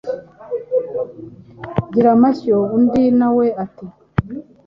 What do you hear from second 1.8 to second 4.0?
Gira amashyo!”, undi na we ati:“